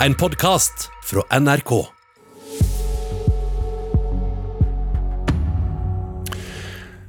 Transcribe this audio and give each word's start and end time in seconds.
En 0.00 0.12
podkast 0.14 0.90
fra 1.08 1.22
NRK. 1.40 1.70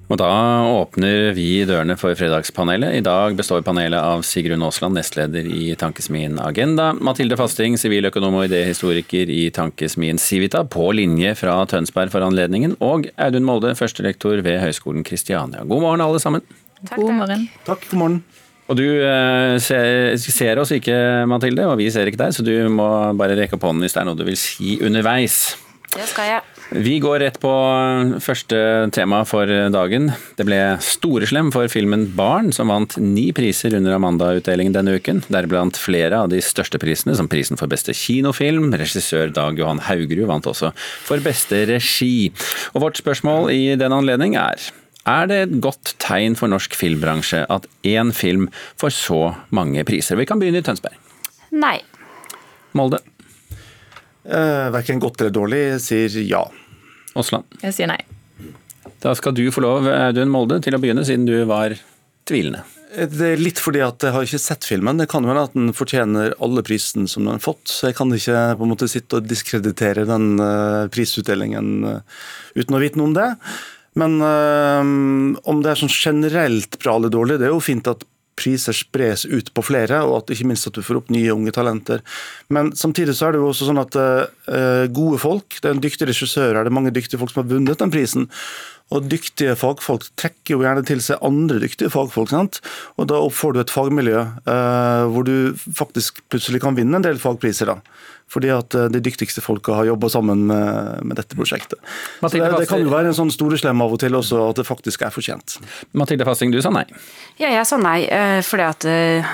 Og 0.07 0.15
da 0.21 0.29
åpner 0.71 1.33
vi 1.35 1.65
dørene 1.67 1.97
for 1.99 2.15
Fredagspanelet. 2.15 2.95
I 2.95 3.03
dag 3.03 3.35
består 3.35 3.65
panelet 3.67 3.99
av 3.99 4.23
Sigrun 4.23 4.63
Aasland, 4.63 4.95
nestleder 4.95 5.49
i 5.51 5.73
Tankesmien 5.75 6.39
Agenda, 6.39 6.93
Mathilde 6.95 7.35
Fasting, 7.35 7.75
siviløkonom 7.75 8.39
og 8.39 8.47
idéhistoriker 8.47 9.27
i 9.35 9.49
Tankesmien 9.51 10.15
Civita, 10.15 10.63
på 10.63 10.87
linje 10.95 11.35
fra 11.43 11.59
Tønsberg 11.67 12.15
for 12.15 12.23
anledningen, 12.23 12.79
og 12.79 13.11
Audun 13.19 13.49
Molde, 13.51 13.75
førstelektor 13.75 14.39
ved 14.47 14.63
Høgskolen 14.63 15.03
Kristiania. 15.03 15.67
God 15.67 15.83
morgen, 15.89 16.07
alle 16.07 16.23
sammen. 16.23 16.47
Takk, 16.85 17.01
God 17.01 17.17
morgen. 17.19 17.49
Takk, 17.67 17.89
god 17.91 18.05
morgen. 18.05 18.21
Og 18.67 18.75
du 18.75 18.85
eh, 18.85 19.55
ser, 19.63 20.17
ser, 20.19 20.59
oss 20.59 20.73
ikke, 20.75 20.97
Mathilde, 21.29 21.69
og 21.69 21.79
vi 21.79 21.87
ser 21.93 22.09
ikke 22.09 22.25
deg, 22.25 22.35
så 22.35 22.43
du 22.43 22.53
må 22.71 22.89
bare 23.19 23.37
rekke 23.39 23.55
opp 23.55 23.69
hånden 23.69 23.85
hvis 23.85 23.95
det 23.95 24.03
er 24.03 24.09
noe 24.09 24.19
du 24.19 24.27
vil 24.27 24.39
si 24.39 24.75
underveis. 24.83 25.55
Det 25.87 26.03
skal 26.11 26.27
jeg. 26.29 26.45
Vi 26.75 26.97
går 26.99 27.21
rett 27.23 27.37
på 27.39 27.51
første 28.19 28.57
tema 28.93 29.21
for 29.25 29.47
dagen. 29.71 30.09
Det 30.35 30.43
ble 30.45 30.59
storeslem 30.83 31.47
for 31.55 31.71
filmen 31.71 32.03
Barn, 32.17 32.51
som 32.53 32.67
vant 32.69 32.97
ni 32.99 33.29
priser 33.35 33.77
under 33.77 33.95
Amanda-utdelingen 33.95 34.75
denne 34.75 34.97
uken. 34.99 35.23
Deriblant 35.31 35.79
flere 35.79 36.19
av 36.25 36.33
de 36.33 36.41
største 36.43 36.81
prisene, 36.81 37.15
som 37.15 37.31
prisen 37.31 37.59
for 37.59 37.71
beste 37.71 37.95
kinofilm. 37.95 38.67
Regissør 38.75 39.31
Dag 39.33 39.57
Johan 39.57 39.79
Haugerud 39.87 40.27
vant 40.27 40.51
også 40.51 40.73
for 41.07 41.23
beste 41.23 41.63
regi. 41.71 42.33
Og 42.75 42.83
vårt 42.83 42.99
spørsmål 42.99 43.47
i 43.55 43.63
den 43.79 43.95
anledning 43.95 44.35
er 44.35 44.67
er 45.07 45.29
det 45.29 45.37
et 45.45 45.57
godt 45.63 45.95
tegn 46.03 46.35
for 46.39 46.51
norsk 46.51 46.75
filmbransje 46.77 47.43
at 47.53 47.67
én 47.87 48.13
film 48.15 48.49
får 48.79 48.95
så 48.97 49.21
mange 49.55 49.83
priser? 49.87 50.19
Vi 50.19 50.27
kan 50.27 50.41
begynne 50.41 50.61
i 50.61 50.65
Tønsberg. 50.65 50.97
Nei. 51.55 51.79
Molde. 52.77 52.99
Eh, 54.27 54.67
Verken 54.75 54.99
godt 54.99 55.21
eller 55.23 55.33
dårlig, 55.33 55.63
sier 55.83 56.19
ja. 56.27 56.43
Aasland. 57.17 57.47
Jeg 57.63 57.75
sier 57.77 57.91
nei. 57.91 58.01
Da 59.03 59.13
skal 59.15 59.35
du 59.37 59.45
få 59.53 59.61
lov, 59.63 59.87
Audun 59.87 60.31
Molde, 60.33 60.59
til 60.63 60.75
å 60.75 60.81
begynne, 60.81 61.05
siden 61.07 61.27
du 61.29 61.37
var 61.47 61.75
tvilende. 62.27 62.65
Det 62.87 63.33
er 63.33 63.41
litt 63.41 63.59
fordi 63.59 63.81
at 63.83 64.01
jeg 64.01 64.15
har 64.15 64.25
ikke 64.25 64.39
sett 64.41 64.65
filmen. 64.65 64.99
Det 64.99 65.09
kan 65.11 65.25
jo 65.25 65.29
være 65.29 65.43
at 65.49 65.55
den 65.57 65.73
fortjener 65.75 66.33
alle 66.43 66.63
prisen 66.65 67.05
som 67.11 67.25
den 67.25 67.35
har 67.35 67.43
fått. 67.43 67.67
Så 67.69 67.89
jeg 67.89 67.97
kan 67.97 68.11
ikke 68.15 68.55
på 68.57 68.65
en 68.65 68.71
måte 68.71 68.87
sitte 68.89 69.19
og 69.19 69.27
diskreditere 69.27 70.07
den 70.07 70.39
uh, 70.39 70.87
prisutdelingen 70.91 71.73
uh, 71.83 72.21
uten 72.55 72.77
å 72.77 72.81
vite 72.81 72.99
noe 72.99 73.11
om 73.11 73.17
det. 73.17 73.27
Men 73.97 74.19
øh, 74.21 75.39
om 75.49 75.63
det 75.63 75.73
er 75.73 75.81
sånn 75.81 75.93
generelt 75.93 76.77
bra 76.81 76.97
eller 76.97 77.13
dårlig, 77.13 77.39
det 77.41 77.49
er 77.49 77.55
jo 77.55 77.63
fint 77.63 77.89
at 77.89 78.05
priser 78.37 78.75
spres 78.77 79.25
ut 79.25 79.49
på 79.55 79.63
flere, 79.65 80.03
og 80.05 80.19
at 80.19 80.33
ikke 80.35 80.47
minst 80.51 80.69
at 80.69 80.77
du 80.77 80.83
får 80.85 80.99
opp 80.99 81.11
nye 81.13 81.33
unge 81.33 81.53
talenter. 81.55 82.03
Men 82.53 82.69
samtidig 82.77 83.17
så 83.17 83.27
er 83.27 83.35
det 83.35 83.41
jo 83.41 83.49
også 83.49 83.69
sånn 83.69 83.81
at 83.81 83.97
øh, 83.97 84.85
gode 84.93 85.21
folk, 85.21 85.57
det 85.57 85.69
er 85.69 85.75
en 85.75 85.83
dyktig 85.83 86.09
regissør, 86.11 86.53
er 86.53 86.67
det 86.67 86.75
mange 86.75 86.93
dyktige 86.93 87.19
folk 87.21 87.33
som 87.33 87.43
har 87.43 87.49
vunnet 87.55 87.81
den 87.81 87.93
prisen. 87.93 88.29
Og 88.95 89.07
dyktige 89.11 89.55
fagfolk 89.59 90.05
trekker 90.19 90.55
jo 90.55 90.63
gjerne 90.63 90.85
til 90.87 91.01
seg 91.03 91.23
andre 91.25 91.59
dyktige 91.63 91.91
fagfolk. 91.91 92.31
sant? 92.31 92.61
Og 92.95 93.09
da 93.11 93.19
får 93.27 93.55
du 93.55 93.63
et 93.63 93.73
fagmiljø 93.73 94.21
eh, 94.23 95.07
hvor 95.11 95.27
du 95.27 95.57
faktisk 95.57 96.23
plutselig 96.31 96.63
kan 96.63 96.77
vinne 96.77 96.99
en 96.99 97.07
del 97.07 97.19
fagpriser. 97.21 97.73
da 97.73 97.81
fordi 98.27 98.49
at 98.51 98.75
de 98.91 98.99
dyktigste 98.99 99.41
folka 99.43 99.77
har 99.77 99.87
jobba 99.87 100.09
sammen 100.11 100.41
med, 100.49 101.03
med, 101.07 101.15
dette 101.15 101.35
prosjektet. 101.37 101.79
Så 102.19 102.29
det, 102.33 102.41
det, 102.59 102.67
kan 102.67 102.81
jo 102.83 102.91
være 102.91 103.11
en 103.13 103.15
sånn 103.15 103.31
storeslem 103.31 103.79
av 103.83 103.93
og 103.95 104.01
til 104.03 104.17
også, 104.19 104.41
at 104.51 104.59
det 104.59 104.65
faktisk 104.67 105.05
er 105.07 105.13
fortjent. 105.15 105.55
Mathilde 105.97 106.27
Fasting, 106.27 106.51
du 106.51 106.59
sa 106.63 106.71
nei? 106.75 106.83
Ja, 107.39 107.53
jeg 107.53 107.63
sa 107.69 107.79
nei. 107.79 108.01
fordi 108.43 108.65
at 108.67 108.87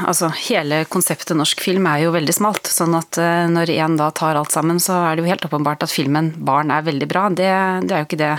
altså, 0.06 0.30
hele 0.46 0.84
konseptet 0.94 1.38
norsk 1.40 1.64
film 1.66 1.90
er 1.90 2.04
jo 2.06 2.14
veldig 2.14 2.38
smalt. 2.38 2.70
sånn 2.70 2.94
at 3.00 3.18
når 3.50 3.74
én 3.74 3.98
da 3.98 4.12
tar 4.14 4.38
alt 4.38 4.54
sammen, 4.54 4.82
så 4.84 5.00
er 5.08 5.18
det 5.18 5.26
jo 5.26 5.32
helt 5.32 5.50
åpenbart 5.50 5.88
at 5.88 5.94
filmen 5.94 6.34
'Barn' 6.38 6.74
er 6.74 6.86
veldig 6.86 7.10
bra. 7.10 7.26
Det, 7.34 7.50
det 7.90 7.98
er 7.98 8.06
jo 8.06 8.10
ikke 8.12 8.22
det, 8.22 8.34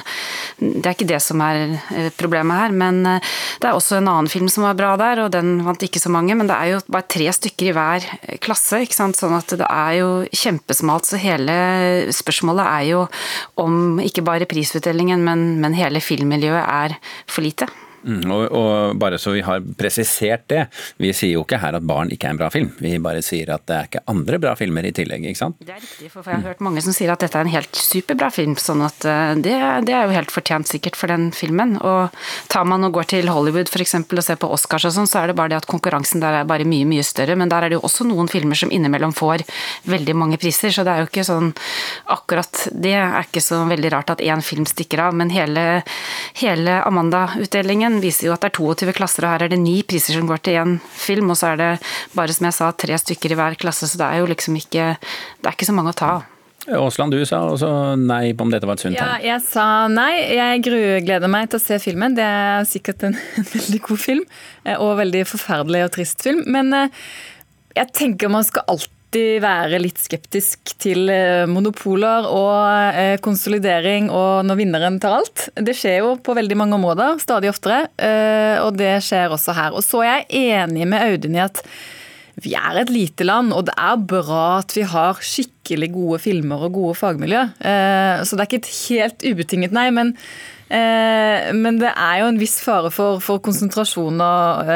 det 0.59 0.85
er 0.85 0.95
ikke 0.95 1.09
det 1.09 1.21
som 1.23 1.43
er 1.45 1.77
problemet 2.19 2.61
her. 2.63 2.75
Men 2.75 3.03
det 3.05 3.69
er 3.69 3.75
også 3.75 3.99
en 3.99 4.11
annen 4.11 4.31
film 4.31 4.49
som 4.53 4.67
var 4.67 4.79
bra 4.79 4.95
der, 5.01 5.25
og 5.25 5.33
den 5.35 5.59
vant 5.67 5.83
ikke 5.87 6.03
så 6.03 6.13
mange. 6.13 6.37
Men 6.39 6.51
det 6.51 6.57
er 6.57 6.75
jo 6.75 6.83
bare 6.89 7.09
tre 7.11 7.31
stykker 7.35 7.71
i 7.71 7.77
hver 7.77 8.09
klasse, 8.45 8.83
ikke 8.85 8.99
sant. 8.99 9.19
Sånn 9.19 9.37
at 9.37 9.57
det 9.61 9.69
er 9.69 10.01
jo 10.01 10.11
kjempesmalt. 10.35 11.09
Så 11.11 11.21
hele 11.23 11.57
spørsmålet 12.15 12.67
er 12.67 12.91
jo 12.93 13.07
om 13.61 14.03
ikke 14.03 14.27
bare 14.27 14.49
prisutdelingen, 14.51 15.25
men, 15.27 15.47
men 15.65 15.77
hele 15.79 16.03
filmmiljøet 16.05 16.63
er 16.65 16.99
for 17.27 17.47
lite. 17.47 17.71
Mm, 18.05 18.31
og, 18.31 18.43
og, 18.53 18.97
bare 19.01 19.19
så 19.21 19.33
vi 19.33 19.43
har 19.45 19.63
presisert 19.79 20.45
det, 20.53 20.67
vi 21.01 21.13
sier 21.17 21.39
jo 21.39 21.45
ikke 21.45 21.61
her 21.63 21.79
at 21.79 21.87
Barn 21.89 22.13
ikke 22.13 22.29
er 22.29 22.35
en 22.35 22.41
bra 22.41 22.51
film. 22.53 22.71
Vi 22.79 22.93
bare 23.03 23.23
sier 23.25 23.55
at 23.55 23.65
det 23.69 23.77
er 23.77 23.89
ikke 23.89 24.05
andre 24.13 24.41
bra 24.43 24.55
filmer 24.59 24.85
i 24.85 24.93
tillegg, 24.97 25.25
ikke 25.31 25.41
sant? 25.41 25.59
Det 25.65 25.73
er 25.73 25.81
riktig, 25.81 26.11
for 26.13 26.29
jeg 26.29 26.41
har 26.43 26.53
hørt 26.53 26.65
mange 26.65 26.85
som 26.85 26.97
sier 26.97 27.13
at 27.15 27.25
dette 27.25 27.39
er 27.39 27.47
en 27.47 27.55
helt 27.55 27.81
superbra 27.81 28.31
film. 28.35 28.57
sånn 28.61 28.85
at 28.85 29.07
det, 29.41 29.55
det 29.89 29.95
er 29.97 30.09
jo 30.09 30.17
helt 30.17 30.35
fortjent 30.35 30.69
sikkert 30.71 30.99
for 31.01 31.13
den 31.13 31.31
filmen. 31.35 31.77
Og 31.81 32.15
tar 32.53 32.69
man 32.69 32.85
og 32.87 32.95
går 32.99 33.09
til 33.15 33.31
Hollywood 33.33 33.73
f.eks. 33.73 33.97
og 34.03 34.25
ser 34.25 34.41
på 34.41 34.51
Oscars 34.53 34.89
og 34.91 34.97
sånn, 34.99 35.11
så 35.11 35.23
er 35.23 35.33
det 35.33 35.39
bare 35.39 35.55
det 35.55 35.63
at 35.63 35.71
konkurransen 35.71 36.23
der 36.23 36.41
er 36.41 36.49
bare 36.49 36.69
mye, 36.69 36.87
mye 36.89 37.05
større. 37.07 37.37
Men 37.41 37.53
der 37.53 37.65
er 37.67 37.73
det 37.73 37.81
jo 37.81 37.85
også 37.89 38.07
noen 38.09 38.31
filmer 38.31 38.59
som 38.59 38.73
innimellom 38.75 39.15
får 39.17 39.47
veldig 39.91 40.17
mange 40.19 40.41
priser, 40.41 40.75
så 40.75 40.85
det 40.87 40.95
er 40.95 41.05
jo 41.05 41.11
ikke 41.11 41.27
sånn 41.27 41.53
akkurat 42.13 42.67
Det 42.75 42.93
er 42.97 43.25
ikke 43.25 43.43
så 43.43 43.63
veldig 43.69 43.91
rart 43.93 44.13
at 44.15 44.23
én 44.25 44.43
film 44.45 44.67
stikker 44.69 45.01
av, 45.07 45.17
men 45.17 45.33
hele, 45.33 45.83
hele 46.41 46.79
Amanda-utdelingen 46.85 47.94
viser 48.03 48.29
jo 48.29 48.35
at 48.35 48.45
det 48.45 48.53
er 48.53 48.59
22 48.59 48.95
klasser, 48.97 49.27
og 49.27 49.35
her 49.35 49.47
er 49.47 49.53
det 49.53 49.61
ni 49.61 49.79
priser 49.87 50.17
som 50.17 50.29
går 50.29 50.43
til 50.45 50.61
én 50.61 50.77
film. 50.99 51.33
Og 51.33 51.39
så 51.41 51.53
er 51.53 51.61
det 51.61 51.71
bare, 52.15 52.37
som 52.37 52.49
jeg 52.49 52.57
sa, 52.57 52.71
tre 52.73 52.99
stykker 53.01 53.35
i 53.35 53.41
hver 53.41 53.59
klasse, 53.61 53.89
så 53.91 54.01
det 54.01 54.07
er 54.07 54.23
jo 54.23 54.31
liksom 54.31 54.57
ikke 54.61 54.95
Det 54.97 55.51
er 55.51 55.57
ikke 55.57 55.69
så 55.69 55.77
mange 55.77 55.95
å 55.95 55.99
ta 55.99 56.13
av. 56.19 56.31
Aasland, 56.65 57.13
du 57.13 57.21
sa 57.29 57.43
også 57.45 57.69
nei 58.01 58.33
på 58.33 58.47
om 58.47 58.53
dette 58.53 58.65
var 58.65 58.79
et 58.79 58.85
sunt 58.87 58.97
tegn. 58.97 59.05
Ja, 59.05 59.35
jeg 59.35 59.43
sa 59.45 59.85
nei. 59.93 60.13
Jeg 60.33 60.63
grugleder 60.65 61.29
meg 61.29 61.51
til 61.53 61.61
å 61.61 61.65
se 61.65 61.77
filmen. 61.83 62.17
Det 62.17 62.25
er 62.25 62.65
sikkert 62.69 63.05
en, 63.11 63.19
en 63.37 63.49
veldig 63.59 63.81
god 63.85 64.01
film, 64.01 64.25
og 64.79 64.97
veldig 65.03 65.27
forferdelig 65.29 65.85
og 65.85 65.95
trist 65.99 66.25
film. 66.25 66.41
Men 66.49 66.73
jeg 67.77 67.93
tenker 67.93 68.33
man 68.33 68.47
skal 68.49 68.65
alltid 68.73 68.91
være 69.43 69.79
litt 69.83 70.01
skeptisk 70.03 70.75
til 70.83 71.09
monopoler 71.51 72.27
og 72.29 73.19
konsolidering 73.25 74.11
og 74.11 74.45
når 74.49 74.59
vinneren 74.59 75.01
tar 75.03 75.19
alt. 75.21 75.49
Det 75.55 75.75
skjer 75.79 76.01
jo 76.03 76.15
på 76.19 76.35
veldig 76.37 76.59
mange 76.59 76.79
områder, 76.79 77.21
stadig 77.23 77.51
oftere, 77.53 77.87
og 78.65 78.79
det 78.79 78.97
skjer 79.07 79.35
også 79.35 79.55
her. 79.57 79.77
Og 79.77 79.85
så 79.87 80.03
er 80.03 80.11
jeg 80.11 80.49
enig 80.65 80.89
med 80.91 81.05
Audun 81.05 81.39
i 81.39 81.45
at 81.45 81.63
vi 82.43 82.57
er 82.59 82.81
et 82.81 82.91
lite 82.91 83.23
land, 83.23 83.53
og 83.55 83.69
det 83.69 83.77
er 83.79 84.01
bra 84.11 84.59
at 84.59 84.75
vi 84.75 84.83
har 84.91 85.21
skikkelig 85.23 85.93
gode 85.95 86.19
filmer 86.25 86.67
og 86.67 86.75
gode 86.75 86.97
fagmiljø. 86.99 87.45
Så 87.61 88.35
det 88.35 88.43
er 88.43 88.49
ikke 88.49 88.63
et 88.65 88.75
helt 88.89 89.29
ubetinget 89.31 89.77
nei, 89.77 89.87
men, 89.95 90.17
men 90.75 91.79
det 91.79 91.91
er 91.93 92.21
jo 92.21 92.29
en 92.33 92.39
viss 92.41 92.57
fare 92.65 92.91
for, 92.91 93.21
for 93.23 93.39
konsentrasjon 93.45 94.19
av, 94.25 94.71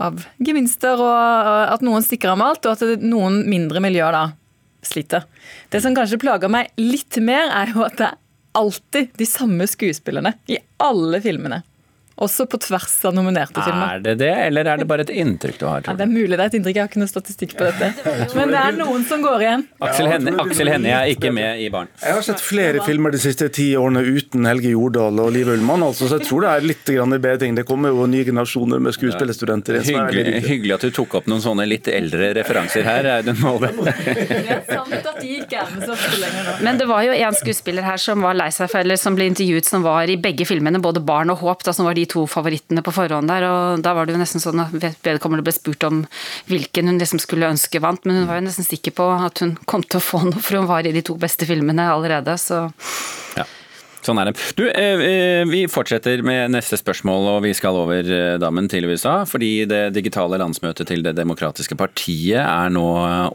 av 0.00 0.22
gevinster, 0.40 1.00
og 1.02 1.74
at 1.74 1.84
noen 1.84 2.04
stikker 2.06 2.32
av 2.32 2.38
med 2.40 2.52
alt, 2.52 2.68
og 2.68 2.76
at 2.78 3.04
noen 3.04 3.42
mindre 3.50 3.82
miljøer 3.84 4.16
da 4.16 4.24
sliter. 4.86 5.26
Det 5.68 5.82
som 5.84 5.96
kanskje 5.96 6.20
plager 6.22 6.52
meg 6.52 6.70
litt 6.80 7.18
mer, 7.24 7.50
er 7.52 7.74
jo 7.74 7.84
at 7.86 7.98
det 8.00 8.08
er 8.08 8.18
alltid 8.58 9.12
de 9.18 9.26
samme 9.28 9.66
skuespillerne 9.68 10.34
i 10.50 10.58
alle 10.82 11.20
filmene. 11.24 11.62
Også 12.18 12.48
på 12.50 12.58
tvers 12.58 12.96
av 13.06 13.14
nominerte 13.14 13.62
filmer. 13.62 13.98
Er 13.98 14.00
det 14.02 14.14
det, 14.18 14.32
eller 14.48 14.66
er 14.66 14.80
det 14.80 14.86
bare 14.90 15.04
et 15.06 15.12
inntrykk 15.14 15.60
du 15.60 15.66
har? 15.68 15.84
Ja, 15.86 15.92
det 15.94 16.02
er 16.02 16.10
mulig 16.10 16.34
det 16.34 16.40
er 16.42 16.50
et 16.50 16.56
inntrykk, 16.58 16.74
jeg 16.74 16.82
har 16.82 16.90
ikke 16.90 17.02
noe 17.02 17.10
statistikk 17.10 17.52
på 17.58 17.68
dette. 17.68 17.90
Men 18.38 18.50
det 18.50 18.58
er 18.58 18.74
noen 18.78 19.04
som 19.06 19.22
går 19.22 19.44
igjen. 19.44 19.62
Aksel 19.86 20.10
Hennie, 20.72 20.94
er 20.96 21.12
ikke 21.12 21.30
med 21.34 21.62
i 21.62 21.68
Barn. 21.70 21.90
Jeg 22.02 22.16
har 22.16 22.26
sett 22.26 22.42
flere 22.42 22.82
filmer 22.86 23.14
de 23.14 23.20
siste 23.22 23.46
ti 23.54 23.68
årene 23.78 24.02
uten 24.02 24.48
Helge 24.50 24.72
Jordal 24.72 25.22
og 25.22 25.30
Liv 25.36 25.52
Ullmann, 25.54 25.84
altså, 25.86 26.08
så 26.10 26.18
jeg 26.18 26.26
tror 26.26 26.42
det 26.46 26.50
er 26.56 26.66
litt 26.72 26.90
grann 26.90 27.14
bedre 27.14 27.38
ting. 27.44 27.54
Det 27.54 27.66
kommer 27.68 27.94
jo 27.94 28.08
nye 28.10 28.26
generasjoner 28.26 28.82
med 28.82 28.96
skuespillerstudenter. 28.98 29.78
Hyggelig, 29.86 30.42
hyggelig, 30.48 30.74
at 30.74 30.88
du 30.88 30.94
tok 30.98 31.20
opp 31.20 31.30
noen 31.30 31.44
sånne 31.44 31.68
litt 31.70 31.86
eldre 31.92 32.32
referanser 32.40 32.82
her, 32.88 33.10
Audun 33.18 33.38
Molde. 33.44 33.70
Men 36.66 36.82
det 36.82 36.90
var 36.90 37.06
jo 37.06 37.14
en 37.14 37.38
skuespiller 37.38 37.86
her 37.86 38.02
som 38.02 38.26
var 38.26 38.34
lei 38.38 38.50
seg 38.54 38.70
for, 38.72 38.82
eller 38.82 38.98
som 38.98 39.14
ble 39.14 39.30
intervjuet, 39.30 39.70
som 39.70 39.86
var 39.86 40.10
i 40.10 40.18
begge 40.18 40.48
filmene, 40.48 40.82
både 40.82 41.02
Barn 41.04 41.30
og 41.30 41.42
Håp, 41.44 41.62
da, 41.66 41.74
som 41.76 41.86
var 41.86 41.94
de 41.98 42.07
to 42.10 42.24
favorittene 42.30 42.84
på 42.84 42.94
forhånd 42.94 43.30
der, 43.30 43.46
og 43.48 43.84
da 43.84 43.94
var 43.96 44.08
det 44.08 44.16
jo 44.16 44.22
nesten 44.22 44.42
sånn 44.42 44.64
at 44.64 44.74
vedkommende 45.04 45.44
ble 45.46 45.54
spurt 45.54 45.86
om 45.88 46.02
hvilken 46.50 46.90
hun 46.90 47.00
liksom 47.02 47.22
skulle 47.22 47.50
ønske 47.52 47.82
vant, 47.84 48.04
men 48.08 48.22
hun 48.22 48.28
var 48.30 48.40
jo 48.40 48.48
nesten 48.48 48.66
sikker 48.66 48.96
på 48.98 49.08
at 49.18 49.44
hun 49.44 49.56
kom 49.68 49.84
til 49.84 50.00
å 50.00 50.04
få 50.04 50.24
noe, 50.26 50.42
for 50.42 50.60
hun 50.60 50.70
var 50.70 50.88
i 50.88 50.94
de 50.96 51.04
to 51.04 51.18
beste 51.20 51.48
filmene 51.48 51.90
allerede, 51.92 52.36
så 52.40 52.66
ja. 53.38 53.46
Sånn 54.08 54.20
er 54.22 54.30
det. 54.30 54.36
Du, 54.56 54.64
Vi 55.50 55.62
fortsetter 55.70 56.22
med 56.24 56.54
neste 56.54 56.78
spørsmål, 56.80 57.26
og 57.34 57.42
vi 57.44 57.52
skal 57.56 57.76
over 57.76 58.08
dammen 58.40 58.68
til 58.70 58.86
USA. 58.88 59.20
Fordi 59.28 59.66
det 59.68 59.82
digitale 59.96 60.38
landsmøtet 60.40 60.88
til 60.88 61.02
Det 61.04 61.14
demokratiske 61.18 61.76
partiet 61.78 62.40
er 62.40 62.72
nå 62.72 62.86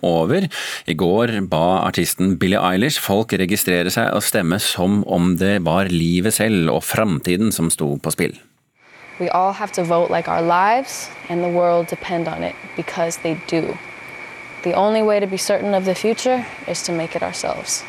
over. 0.07 0.47
I 0.87 0.95
går 0.97 1.35
ba 1.51 1.83
artisten 1.83 2.37
Billie 2.41 2.61
Eilish 2.61 3.01
folk 3.03 3.35
registrere 3.37 3.93
seg 3.93 4.13
og 4.15 4.25
stemme 4.25 4.57
som 4.61 5.03
om 5.05 5.35
det 5.37 5.59
var 5.67 5.91
livet 5.93 6.39
selv 6.39 6.71
og 6.73 6.83
framtiden 6.87 7.53
som 7.53 7.69
sto 7.73 7.93
på 8.01 8.15
spill. 8.15 8.35
We 9.23 9.29
all 9.29 9.53
have 9.53 9.71
to 9.79 9.83
vote 9.83 10.09
like 10.11 10.27
our 10.27 10.41
lives 10.41 11.09
and 11.29 11.39
the 11.39 11.47
world 11.59 11.87
depend 11.87 12.27
on 12.27 12.43
it 12.43 12.55
because 12.75 13.13
they 13.23 13.35
do. 13.47 13.77
The 14.63 14.73
only 14.73 15.01
way 15.01 15.21
to 15.21 15.27
be 15.27 15.37
certain 15.37 15.73
of 15.73 15.85
the 15.85 15.95
future 15.95 16.45
is 16.67 16.83
to 16.83 16.91
make 16.91 17.15
it 17.15 17.23
ourselves. 17.23 17.85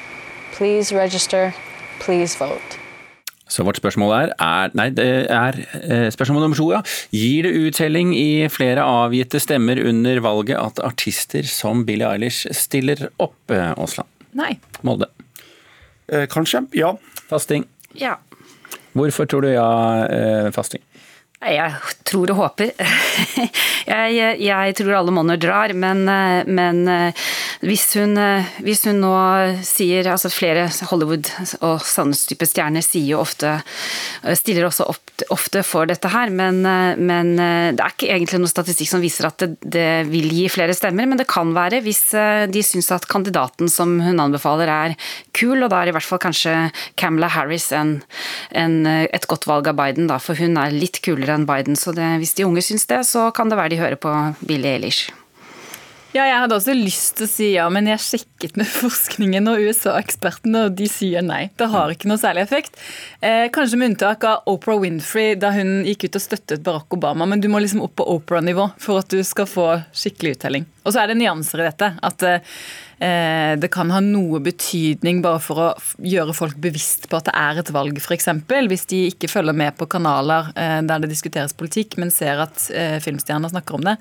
Please 0.52 0.94
register. 0.94 1.52
Please 1.98 2.38
vote. 2.38 2.78
Så 3.48 3.64
vårt 3.66 3.76
spørsmål 3.76 4.12
er, 4.14 4.30
er 4.38 4.70
Nei, 4.78 4.86
det 4.94 5.08
er 5.30 5.58
eh, 5.82 6.06
spørsmål 6.14 6.46
nummer 6.46 6.56
to, 6.56 6.68
ja. 6.70 6.80
Gir 7.10 7.48
det 7.48 7.52
uttelling 7.66 8.14
i 8.14 8.46
flere 8.48 8.86
avgitte 8.86 9.42
stemmer 9.42 9.82
under 9.82 10.22
valget 10.22 10.56
at 10.62 10.78
artister 10.86 11.42
som 11.50 11.82
Billie 11.86 12.06
Eilish 12.06 12.46
stiller 12.54 13.08
opp, 13.18 13.36
eh, 13.50 13.74
Aasland? 13.74 14.08
Nei. 14.38 14.54
Molde. 14.86 15.10
Eh, 16.08 16.28
kanskje? 16.30 16.62
Ja. 16.78 16.94
Fasting. 17.26 17.66
Ja. 17.98 18.20
Hvorfor 18.94 19.26
tror 19.26 19.42
du 19.42 19.50
ja, 19.50 19.68
eh, 20.06 20.50
fasting? 20.54 20.82
Jeg 21.44 21.94
tror 22.08 22.30
og 22.32 22.38
håper. 22.38 22.70
jeg, 23.90 24.36
jeg, 24.40 24.74
tror 24.78 24.94
alle 24.98 25.14
monner 25.14 25.40
drar, 25.40 25.74
men, 25.76 26.04
men 26.48 26.80
hvis, 27.64 27.86
hun, 27.98 28.16
hvis, 28.64 28.84
hun, 28.88 29.02
nå 29.02 29.12
sier 29.66 30.08
altså 30.12 30.30
Flere 30.32 30.66
Hollywood- 30.90 31.30
og 31.60 31.82
Sandnes-type 31.84 32.48
stjerner 32.48 32.84
sier 32.84 33.14
jo 33.14 33.20
ofte 33.22 33.56
Stiller 34.38 34.68
også 34.68 34.86
ofte 35.34 35.62
for 35.66 35.88
dette 35.88 36.08
her, 36.10 36.30
men, 36.32 36.62
men, 36.64 37.34
det 37.36 37.82
er 37.82 37.92
ikke 37.92 38.08
egentlig 38.08 38.40
noen 38.40 38.50
statistikk 38.50 38.90
som 38.90 39.02
viser 39.04 39.28
at 39.28 39.42
det, 39.42 39.50
det, 39.76 39.88
vil 40.08 40.30
gi 40.32 40.46
flere 40.52 40.74
stemmer. 40.76 41.06
Men 41.08 41.20
det 41.20 41.28
kan 41.30 41.52
være 41.54 41.82
hvis 41.84 42.02
de 42.50 42.64
syns 42.64 42.90
at 42.94 43.08
kandidaten 43.10 43.70
som 43.70 43.98
hun 44.02 44.22
anbefaler 44.22 44.70
er 44.72 44.96
kul, 45.36 45.60
og 45.60 45.70
da 45.72 45.82
er 45.82 45.92
i 45.92 45.94
hvert 45.96 46.08
fall 46.08 46.22
kanskje 46.22 46.54
Camela 47.00 47.28
Harris 47.34 47.70
en, 47.76 47.98
en, 48.56 48.80
et 48.86 49.28
godt 49.30 49.48
valg 49.50 49.68
av 49.70 49.78
Biden, 49.78 50.08
da, 50.10 50.18
for 50.22 50.38
hun 50.40 50.58
er 50.60 50.74
litt 50.74 51.02
kulere 51.04 51.33
enn 51.36 51.48
Biden. 51.48 51.76
Så 51.78 51.94
det, 51.96 52.06
hvis 52.22 52.34
de 52.38 52.46
unge 52.46 52.62
syns 52.64 52.86
det, 52.90 53.02
så 53.08 53.30
kan 53.34 53.50
det 53.50 53.58
være 53.60 53.74
de 53.74 53.82
hører 53.82 54.00
på 54.00 54.14
Billie 54.46 54.76
Eilish. 54.76 55.12
Ja, 56.14 56.28
jeg 56.28 56.36
hadde 56.44 56.54
også 56.54 56.74
lyst 56.78 57.16
til 57.18 57.26
å 57.26 57.30
si 57.30 57.46
ja, 57.56 57.64
men 57.74 57.88
jeg 57.90 57.98
sjekket 57.98 58.54
med 58.60 58.68
forskningen 58.70 59.50
og 59.50 59.64
USA-ekspertene, 59.66 60.68
og 60.68 60.76
de 60.78 60.86
sier 60.86 61.24
nei. 61.26 61.48
Det 61.58 61.66
har 61.72 61.90
ikke 61.90 62.06
noe 62.06 62.22
særlig 62.22 62.44
effekt. 62.44 62.78
Eh, 63.18 63.48
kanskje 63.54 63.80
med 63.80 63.92
unntak 63.92 64.22
av 64.30 64.46
Oprah 64.52 64.78
Winfrey 64.78 65.34
da 65.34 65.50
hun 65.56 65.80
gikk 65.82 66.06
ut 66.06 66.20
og 66.20 66.22
støttet 66.22 66.62
Barack 66.62 66.94
Obama, 66.94 67.26
men 67.26 67.42
du 67.42 67.50
må 67.50 67.58
liksom 67.58 67.82
opp 67.82 67.96
på 67.98 68.06
Oprah-nivå 68.14 68.68
for 68.78 69.02
at 69.02 69.10
du 69.10 69.26
skal 69.26 69.50
få 69.50 69.66
skikkelig 69.90 70.36
uttelling. 70.36 70.70
Og 70.84 70.94
så 70.94 71.02
er 71.02 71.10
det 71.10 71.18
nyanser 71.18 71.64
i 71.64 71.66
dette. 71.66 71.90
At 72.04 72.22
eh, 72.28 73.52
det 73.58 73.72
kan 73.74 73.90
ha 73.90 73.98
noe 74.04 74.38
betydning 74.44 75.18
bare 75.24 75.42
for 75.42 75.62
å 75.64 75.68
gjøre 75.98 76.36
folk 76.36 76.62
bevisst 76.62 77.08
på 77.10 77.18
at 77.18 77.26
det 77.32 77.34
er 77.40 77.58
et 77.58 77.74
valg, 77.74 77.98
f.eks. 77.98 78.30
Hvis 78.70 78.86
de 78.92 79.04
ikke 79.10 79.32
følger 79.32 79.56
med 79.56 79.74
på 79.80 79.90
kanaler 79.90 80.54
eh, 80.54 80.78
der 80.86 81.02
det 81.02 81.10
diskuteres 81.10 81.56
politikk, 81.56 81.98
men 81.98 82.14
ser 82.14 82.46
at 82.46 82.68
eh, 82.70 83.00
filmstjerner 83.02 83.50
snakker 83.50 83.80
om 83.80 83.88
det. 83.90 83.98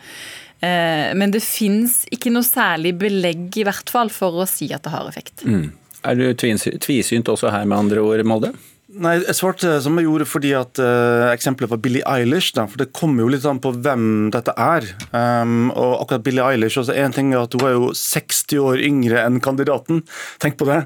Eh, 0.63 1.11
men 1.19 1.33
det 1.33 1.43
fins 1.43 2.03
ikke 2.13 2.31
noe 2.31 2.45
særlig 2.47 2.93
belegg 3.01 3.57
i 3.59 3.65
hvert 3.67 3.89
fall 3.91 4.11
for 4.13 4.43
å 4.43 4.49
si 4.49 4.69
at 4.75 4.85
det 4.85 4.93
har 4.93 5.09
effekt. 5.09 5.43
Mm. 5.43 5.71
Er 6.03 6.19
du 6.19 6.25
tvisynt 6.35 7.31
også 7.31 7.51
her, 7.51 7.65
med 7.67 7.85
andre 7.85 8.03
ord, 8.03 8.23
Molde? 8.27 8.53
Nei, 8.93 9.13
Jeg 9.23 9.37
svarte 9.37 9.77
som 9.81 9.95
jeg 9.97 10.05
gjorde 10.05 10.25
fordi 10.29 10.51
at 10.57 10.79
uh, 10.81 11.31
eksempelet 11.31 11.71
var 11.71 11.79
Billie 11.81 12.05
Eilish. 12.09 12.51
Da, 12.53 12.67
for 12.69 12.81
Det 12.81 12.91
kommer 12.93 13.23
jo 13.23 13.31
litt 13.33 13.47
an 13.49 13.61
på 13.63 13.71
hvem 13.73 14.29
dette 14.33 14.53
er. 14.59 14.85
Um, 15.09 15.71
og 15.71 16.03
akkurat 16.03 16.25
Billie 16.25 16.45
Eilish 16.45 16.77
også, 16.81 16.93
en 17.01 17.15
ting 17.15 17.31
er 17.33 17.41
at 17.41 17.57
Hun 17.57 17.65
er 17.67 17.73
jo 17.73 17.89
60 17.97 18.61
år 18.61 18.83
yngre 18.85 19.23
enn 19.23 19.41
kandidaten. 19.43 20.03
Tenk 20.43 20.59
på 20.61 20.69
det. 20.69 20.83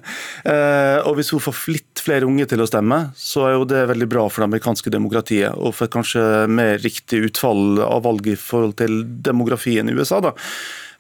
Uh, 0.48 1.04
og 1.04 1.18
Hvis 1.20 1.34
hun 1.36 1.44
får 1.44 1.62
litt 1.74 2.04
flere 2.04 2.30
unge 2.30 2.48
til 2.48 2.64
å 2.64 2.70
stemme, 2.70 3.02
så 3.20 3.48
er 3.50 3.58
jo 3.58 3.68
det 3.68 3.88
veldig 3.92 4.10
bra 4.12 4.28
for 4.30 4.44
det 4.44 4.52
amerikanske 4.54 4.94
demokratiet. 4.94 5.58
Og 5.60 5.76
for 5.76 5.92
kanskje 5.92 6.24
mer 6.48 6.80
riktig 6.84 7.26
utfall 7.28 7.82
av 7.84 8.06
valget 8.08 8.38
i 8.38 8.42
forhold 8.42 8.78
til 8.80 9.02
demografien 9.28 9.90
i 9.92 9.98
USA. 9.98 10.22
da. 10.24 10.36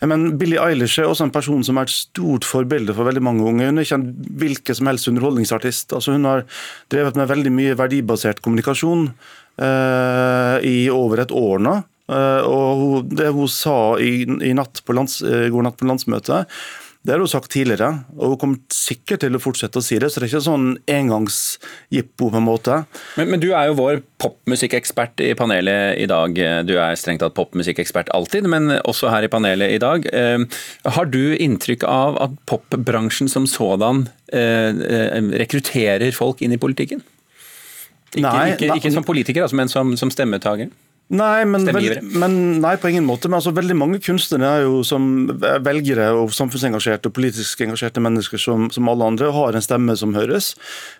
Men 0.05 0.37
Billie 0.37 0.61
Eilish 0.61 1.01
er 1.01 1.09
også 1.09 1.25
en 1.25 1.33
person 1.33 1.63
som 1.65 1.79
er 1.79 1.87
et 1.87 1.95
stort 1.95 2.45
forbilde 2.45 2.93
for 2.93 3.07
veldig 3.07 3.23
mange 3.25 3.45
unge. 3.49 3.65
Hun 3.65 3.81
er 3.81 3.87
ikke 3.87 3.97
en 3.97 4.09
hvilken 4.43 4.77
som 4.77 4.89
helst 4.91 5.09
underholdningsartist. 5.09 5.95
Altså, 5.97 6.13
hun 6.13 6.27
har 6.29 6.45
drevet 6.93 7.17
med 7.17 7.29
veldig 7.31 7.53
mye 7.55 7.77
verdibasert 7.79 8.43
kommunikasjon 8.45 9.07
uh, 9.09 10.57
i 10.61 10.77
over 10.93 11.23
et 11.25 11.33
år 11.33 11.63
nå. 11.65 11.77
Uh, 12.07 12.41
og 12.45 13.09
Det 13.09 13.31
hun 13.35 13.49
sa 13.51 13.97
i, 13.99 14.21
i 14.23 14.53
natt 14.55 14.83
lands, 14.93 15.19
uh, 15.25 15.47
går 15.51 15.65
natt 15.65 15.79
på 15.81 15.89
landsmøtet, 15.89 16.59
det 17.07 17.13
har 17.13 17.21
hun 17.23 17.29
sagt 17.31 17.53
tidligere, 17.53 17.87
og 18.19 18.33
hun 18.33 18.39
kommer 18.41 18.73
sikkert 18.73 19.21
til 19.23 19.37
å 19.37 19.39
fortsette 19.39 19.79
å 19.79 19.83
si 19.85 19.95
det. 19.95 20.09
Så 20.11 20.19
det 20.19 20.25
er 20.27 20.33
ikke 20.33 20.43
sånn 20.43 20.65
engangsjippo, 20.91 22.27
på 22.27 22.35
en 22.35 22.43
måte. 22.43 22.81
Men, 23.15 23.29
men, 23.31 23.39
du 23.39 23.53
er 23.53 23.69
jo 23.69 23.77
vår 23.77 24.01
popmusikkekspert 24.19 25.23
i 25.23 25.29
panelet 25.39 26.01
i 26.03 26.09
dag. 26.11 26.35
Du 26.67 26.73
er 26.75 26.99
strengt 26.99 27.23
tatt 27.23 27.37
popmusikkekspert 27.37 28.11
alltid, 28.11 28.49
men 28.51 28.75
også 28.81 29.13
her 29.13 29.23
i 29.23 29.31
panelet 29.31 29.77
i 29.77 29.79
dag. 29.79 30.09
Eh, 30.11 30.43
har 30.97 31.07
du 31.13 31.21
inntrykk 31.31 31.87
av 31.87 32.19
at 32.27 32.35
popbransjen 32.51 33.31
som 33.31 33.47
sådan 33.47 34.09
eh, 34.35 34.75
eh, 34.75 35.31
rekrutterer 35.39 36.11
folk 36.11 36.43
inn 36.43 36.57
i 36.57 36.59
politikken? 36.59 37.05
Ikke, 38.17 38.27
nei, 38.27 38.51
ikke, 38.57 38.75
ikke 38.81 38.91
som 38.91 39.07
politiker, 39.07 39.47
altså, 39.47 39.55
men 39.59 39.71
som, 39.71 39.95
som 39.99 40.11
stemmetager? 40.11 40.75
Nei, 41.07 41.45
men, 41.47 41.63
vel, 41.71 42.01
men, 42.19 42.33
nei, 42.59 42.73
på 42.75 42.89
ingen 42.91 43.05
måte. 43.07 43.29
Men 43.29 43.37
altså, 43.37 43.53
veldig 43.55 43.75
mange 43.79 43.99
kunstnere 44.03 44.49
er 44.57 44.65
jo 44.65 44.81
som 44.83 45.29
velgere 45.63 46.09
og 46.19 46.33
samfunnsengasjerte 46.35 47.07
og 47.07 47.13
politisk 47.15 47.61
engasjerte 47.63 48.01
mennesker 48.03 48.41
som, 48.41 48.65
som, 48.75 48.89
alle 48.91 49.07
andre, 49.07 49.29
har 49.31 49.55
en 49.55 49.63
stemme 49.63 49.95
som 49.95 50.11
høres. 50.17 50.49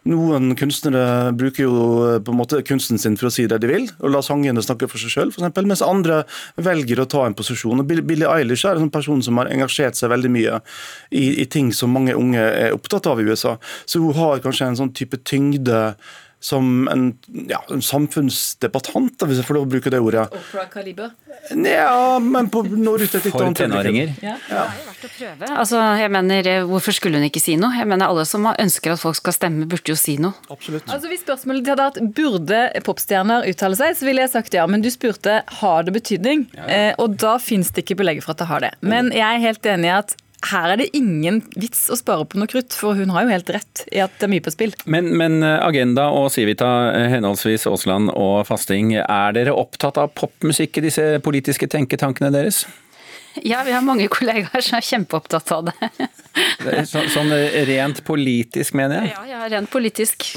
Noen 0.07 0.53
kunstnere 0.59 1.33
bruker 1.35 1.65
jo 1.65 1.81
eh, 2.05 2.19
på 2.23 2.31
en 2.31 2.39
måte 2.39 2.61
kunsten 2.67 3.01
sin 3.01 3.17
for 3.19 3.27
å 3.27 3.33
si 3.35 3.49
det 3.51 3.59
de 3.63 3.71
vil, 3.71 3.89
og 3.99 4.13
la 4.13 4.21
sangene 4.23 4.63
snakke 4.63 4.87
for 4.87 5.03
seg 5.03 5.11
sjøl, 5.11 5.33
mens 5.67 5.83
andre 5.83 6.21
velger 6.55 7.03
å 7.03 7.07
ta 7.11 7.25
en 7.27 7.35
posisjon. 7.35 7.83
Og 7.83 7.91
Billie 8.07 8.29
Eilish 8.31 8.63
er 8.69 8.79
en 8.79 8.93
person 8.93 9.19
som 9.25 9.41
har 9.41 9.51
engasjert 9.51 9.99
seg 9.99 10.13
veldig 10.13 10.31
mye 10.31 10.61
i, 11.11 11.33
i 11.43 11.49
ting 11.51 11.73
som 11.75 11.91
mange 11.91 12.15
unge 12.15 12.45
er 12.47 12.77
opptatt 12.77 13.11
av 13.11 13.19
i 13.19 13.27
USA. 13.27 13.57
Så 13.83 13.99
hun 13.99 14.15
har 14.15 14.39
kanskje 14.45 14.71
en 14.71 14.79
sånn 14.79 14.95
type 14.95 15.19
tyngde 15.27 15.81
som 16.47 16.87
en, 16.91 17.07
ja, 17.49 17.59
en 17.73 17.83
samfunnsdebattant, 17.83 19.25
hvis 19.27 19.41
jeg 19.41 19.47
får 19.47 19.57
lov 19.57 19.67
å 19.67 19.71
bruke 19.73 19.91
det 19.91 19.99
ordet. 20.03 20.25
Opera-kaliber? 20.31 21.11
Ja, 21.51 22.19
men 22.23 22.49
på 22.53 22.63
når 22.67 23.05
ut 23.05 23.17
et 23.17 23.27
litt 23.27 23.37
annet 23.39 23.61
tenåringer. 23.61 24.13
Ja. 24.23 24.35
ja. 24.49 24.63
Det 24.67 24.83
er 24.83 24.87
verdt 24.87 25.07
å 25.07 25.11
prøve. 25.11 25.49
Altså, 25.63 25.81
jeg 26.01 26.13
mener, 26.13 26.49
Hvorfor 26.67 26.95
skulle 26.95 27.19
hun 27.19 27.27
ikke 27.27 27.41
si 27.43 27.57
noe? 27.59 27.75
Jeg 27.77 27.89
mener, 27.89 28.07
Alle 28.07 28.25
som 28.27 28.47
ønsker 28.49 28.95
at 28.95 29.01
folk 29.01 29.19
skal 29.19 29.35
stemme, 29.35 29.67
burde 29.69 29.91
jo 29.91 29.97
si 29.99 30.17
noe. 30.21 30.37
Absolutt. 30.53 30.87
Altså, 30.87 31.11
Hvis 31.11 31.25
spørsmålet 31.25 31.71
hadde 31.73 31.87
vært 31.87 32.01
burde 32.17 32.61
popstjerner 32.87 33.47
uttale 33.51 33.79
seg, 33.79 33.97
så 33.99 34.07
ville 34.07 34.23
jeg 34.23 34.33
sagt 34.33 34.55
ja. 34.57 34.67
Men 34.69 34.85
du 34.85 34.89
spurte 34.93 35.41
har 35.61 35.87
det 35.87 35.95
betydning, 35.97 36.47
ja, 36.53 36.63
ja. 36.63 36.77
Eh, 36.77 36.93
og 37.03 37.19
da 37.19 37.35
fins 37.41 37.73
det 37.73 37.85
ikke 37.85 37.99
belegg 38.03 38.23
for 38.23 38.35
at 38.35 38.43
det 38.43 38.49
har 38.51 38.63
det. 38.63 38.73
Men 38.79 39.11
jeg 39.15 39.27
er 39.27 39.43
helt 39.43 39.71
enig 39.75 39.91
i 39.91 39.97
at 39.97 40.15
her 40.51 40.73
er 40.73 40.81
det 40.81 40.89
ingen 40.97 41.41
vits 41.59 41.87
å 41.91 41.97
spare 41.99 42.25
på 42.29 42.39
noe 42.39 42.49
krutt, 42.49 42.73
for 42.75 42.97
hun 42.97 43.11
har 43.13 43.25
jo 43.25 43.33
helt 43.33 43.51
rett 43.55 43.83
i 43.91 44.01
at 44.03 44.15
det 44.17 44.27
er 44.27 44.33
mye 44.33 44.45
på 44.45 44.53
spill. 44.53 44.73
Men, 44.89 45.11
men 45.19 45.39
eh, 45.45 45.59
Agenda 45.65 46.09
og 46.15 46.29
Civita, 46.33 46.71
eh, 46.95 47.07
henholdsvis 47.15 47.67
Aasland 47.69 48.11
og 48.15 48.41
Fasting, 48.49 48.95
er 49.03 49.37
dere 49.37 49.55
opptatt 49.55 49.99
av 50.01 50.11
popmusikk 50.17 50.79
i 50.79 50.87
disse 50.89 51.07
politiske 51.25 51.69
tenketankene 51.71 52.31
deres? 52.33 52.65
Ja, 53.45 53.61
vi 53.65 53.73
har 53.75 53.83
mange 53.85 54.07
kollegaer 54.09 54.63
som 54.65 54.79
er 54.79 54.85
kjempeopptatt 54.85 55.51
av 55.53 55.67
det. 55.69 56.09
så, 56.89 57.05
sånn 57.13 57.33
rent 57.69 58.01
politisk, 58.07 58.77
mener 58.77 59.03
jeg? 59.03 59.13
Ja, 59.13 59.25
ja, 59.29 59.49
rent 59.53 59.69
politisk. 59.73 60.31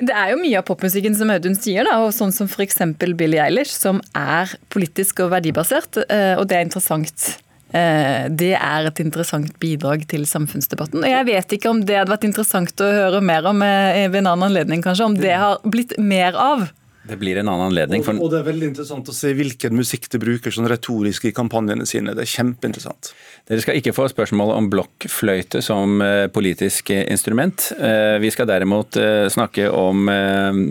Det 0.00 0.14
er 0.16 0.32
jo 0.32 0.40
mye 0.40 0.56
av 0.60 0.64
popmusikken 0.68 1.16
som 1.16 1.32
Audun 1.32 1.56
sier, 1.58 1.84
da, 1.84 1.98
og 2.04 2.14
sånn 2.16 2.32
som 2.32 2.48
f.eks. 2.48 2.78
Billie 2.96 3.42
Eilish, 3.42 3.74
som 3.74 4.00
er 4.16 4.52
politisk 4.72 5.24
og 5.26 5.34
verdibasert, 5.34 6.00
eh, 6.06 6.36
og 6.38 6.46
det 6.48 6.56
er 6.56 6.68
interessant. 6.68 7.34
Eh, 7.70 8.26
det 8.34 8.52
er 8.56 8.88
et 8.88 9.02
interessant 9.02 9.52
bidrag 9.62 10.02
til 10.10 10.26
samfunnsdebatten. 10.26 11.04
Og 11.04 11.12
jeg 11.12 11.26
vet 11.28 11.54
ikke 11.56 11.70
om 11.70 11.84
det 11.86 12.00
hadde 12.00 12.14
vært 12.14 12.26
interessant 12.26 12.82
å 12.82 12.90
høre 12.90 13.22
mer 13.22 13.46
om 13.50 13.62
eh, 13.62 14.06
ved 14.08 14.22
en 14.24 14.32
annen 14.32 14.48
anledning, 14.48 14.82
kanskje. 14.84 15.06
Om 15.12 15.18
det 15.20 15.36
har 15.38 15.62
blitt 15.62 15.94
mer 15.98 16.38
av. 16.38 16.68
Det 17.10 17.18
blir 17.18 17.40
en 17.40 17.50
annen 17.50 17.66
anledning. 17.70 18.04
For... 18.06 18.14
Og, 18.14 18.28
og, 18.28 18.32
det 18.32 18.40
er 18.40 18.46
veldig 18.46 18.70
interessant 18.70 19.10
å 19.10 19.14
se 19.16 19.32
hvilken 19.34 19.74
musikk 19.74 20.06
de 20.12 20.20
bruker 20.22 20.54
sånn 20.54 20.68
retorisk 20.70 21.26
i 21.26 21.34
kampanjene 21.34 21.86
sine. 21.88 22.14
Det 22.14 22.22
er 22.24 22.30
kjempeinteressant. 22.30 23.10
Dere 23.50 23.64
skal 23.64 23.80
ikke 23.80 23.94
få 23.96 24.06
spørsmål 24.12 24.52
om 24.54 24.68
blokkfløyte 24.70 25.62
som 25.64 25.98
eh, 26.04 26.28
politisk 26.30 26.92
instrument. 26.94 27.70
Eh, 27.74 28.20
vi 28.22 28.30
skal 28.30 28.46
derimot 28.46 28.94
eh, 29.00 29.26
snakke 29.32 29.66
om 29.74 30.06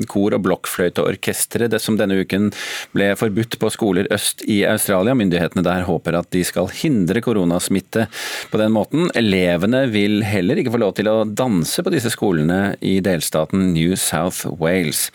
kor- 0.09 0.35
og 0.37 0.43
blokkfløyteorkestre, 0.45 1.67
det 1.71 1.81
som 1.83 1.97
denne 1.99 2.21
uken 2.23 2.49
ble 2.95 3.11
forbudt 3.19 3.57
på 3.59 3.71
skoler 3.73 4.07
øst 4.15 4.45
i 4.47 4.61
Australia. 4.67 5.17
Myndighetene 5.17 5.65
der 5.65 5.85
håper 5.87 6.17
at 6.21 6.31
de 6.35 6.45
skal 6.47 6.69
hindre 6.71 7.23
koronasmitte 7.25 8.07
på 8.51 8.61
den 8.61 8.73
måten. 8.75 9.09
Elevene 9.19 9.83
vil 9.91 10.23
heller 10.27 10.61
ikke 10.61 10.73
få 10.77 10.81
lov 10.85 10.95
til 10.99 11.11
å 11.11 11.17
danse 11.27 11.83
på 11.83 11.93
disse 11.93 12.13
skolene 12.13 12.77
i 12.79 12.99
delstaten 13.03 13.73
New 13.75 13.95
South 13.99 14.47
Wales. 14.61 15.09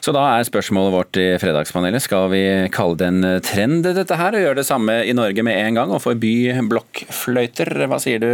Så 0.00 0.14
da 0.14 0.22
er 0.36 0.46
spørsmålet 0.46 0.59
vårt 0.68 1.16
i 1.16 1.38
Fredagspanelet. 1.40 2.02
Skal 2.02 2.28
vi 2.30 2.42
kalle 2.74 2.96
det 3.00 3.08
en 3.08 3.26
trend 3.42 3.84
dette 3.84 4.16
her, 4.20 4.36
og 4.36 4.44
gjøre 4.44 4.60
det 4.60 4.66
samme 4.68 5.00
i 5.06 5.16
Norge 5.16 5.42
med 5.46 5.56
en 5.56 5.80
gang, 5.80 5.90
og 5.90 6.02
forby 6.04 6.52
blokkfløyter? 6.70 7.86
Hva 7.88 7.98
sier 8.02 8.20
du, 8.22 8.30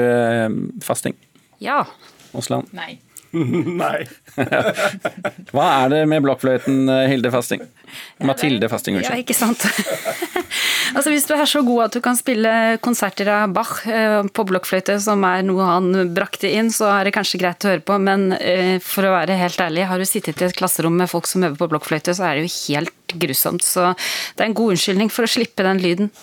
Fasting? 0.85 1.17
Ja. 1.63 1.85
Aasland? 2.37 2.69
Nei. 2.77 2.99
Nei. 3.83 4.07
Hva 5.53 5.67
er 5.83 5.93
det 5.93 6.03
med 6.11 6.25
blokkfløyten, 6.25 6.87
eh, 6.93 7.07
Hilde 7.11 7.33
Fasting? 7.35 7.63
Mathilde 8.27 8.69
Fasting, 8.69 8.99
Ja, 9.05 9.15
ikke 9.19 9.37
sant. 9.37 9.63
altså 10.97 11.13
Hvis 11.13 11.27
du 11.29 11.35
er 11.37 11.47
så 11.49 11.63
god 11.67 11.87
at 11.87 11.97
du 11.97 12.01
kan 12.05 12.19
spille 12.19 12.51
konserter 12.85 13.31
av 13.33 13.55
Bach 13.57 13.79
eh, 13.89 14.19
på 14.27 14.47
blokkfløyte, 14.49 14.99
som 15.03 15.25
er 15.29 15.45
noe 15.47 15.69
han 15.69 15.93
brakte 16.17 16.51
inn, 16.51 16.73
så 16.75 16.91
er 16.95 17.09
det 17.09 17.17
kanskje 17.17 17.41
greit 17.43 17.67
å 17.67 17.73
høre 17.75 17.85
på, 17.87 17.99
men 18.03 18.31
eh, 18.39 18.77
for 18.85 19.07
å 19.07 19.15
være 19.17 19.39
helt 19.41 19.61
ærlig, 19.63 19.87
har 19.91 20.01
du 20.01 20.09
sittet 20.09 20.43
i 20.43 20.49
et 20.49 20.57
klasserom 20.57 20.97
med 20.97 21.11
folk 21.13 21.29
som 21.31 21.45
øver 21.47 21.61
på 21.61 21.71
blokkfløyte, 21.75 22.17
så 22.17 22.29
er 22.29 22.39
det 22.41 22.47
jo 22.47 22.55
helt 22.67 23.17
grusomt. 23.21 23.65
Så 23.65 23.93
det 24.37 24.45
er 24.45 24.51
en 24.51 24.59
god 24.59 24.77
unnskyldning 24.77 25.13
for 25.13 25.27
å 25.27 25.35
slippe 25.37 25.67
den 25.67 25.83
lyden. 25.85 26.15